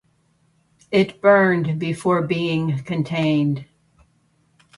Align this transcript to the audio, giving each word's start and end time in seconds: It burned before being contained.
It 0.89 1.21
burned 1.21 1.77
before 1.79 2.23
being 2.23 2.79
contained. 2.85 3.65